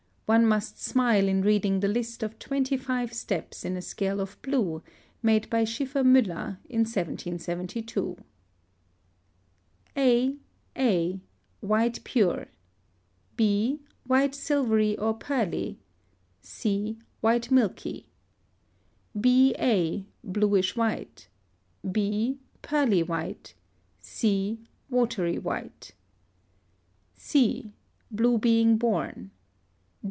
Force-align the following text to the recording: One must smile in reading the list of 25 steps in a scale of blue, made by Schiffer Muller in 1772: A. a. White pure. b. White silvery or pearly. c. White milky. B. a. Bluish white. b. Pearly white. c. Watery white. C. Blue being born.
One 0.27 0.45
must 0.45 0.81
smile 0.81 1.27
in 1.27 1.41
reading 1.41 1.81
the 1.81 1.89
list 1.89 2.23
of 2.23 2.39
25 2.39 3.11
steps 3.11 3.65
in 3.65 3.75
a 3.75 3.81
scale 3.81 4.21
of 4.21 4.41
blue, 4.41 4.81
made 5.21 5.49
by 5.49 5.65
Schiffer 5.65 6.05
Muller 6.05 6.57
in 6.69 6.83
1772: 6.85 8.15
A. 9.97 10.37
a. 10.77 11.19
White 11.59 12.01
pure. 12.05 12.47
b. 13.35 13.81
White 14.07 14.33
silvery 14.33 14.95
or 14.97 15.15
pearly. 15.15 15.79
c. 16.41 16.97
White 17.19 17.51
milky. 17.51 18.07
B. 19.19 19.53
a. 19.59 20.05
Bluish 20.23 20.77
white. 20.77 21.27
b. 21.91 22.39
Pearly 22.61 23.03
white. 23.03 23.53
c. 23.99 24.61
Watery 24.89 25.37
white. 25.39 25.91
C. 27.17 27.73
Blue 28.09 28.37
being 28.37 28.77
born. 28.77 29.31